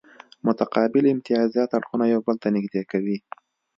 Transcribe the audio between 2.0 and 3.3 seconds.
یو بل ته نږدې کوي